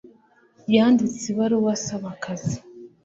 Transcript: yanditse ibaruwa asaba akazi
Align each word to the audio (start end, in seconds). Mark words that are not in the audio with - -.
yanditse 0.75 1.23
ibaruwa 1.31 1.71
asaba 1.77 2.05
akazi 2.15 2.57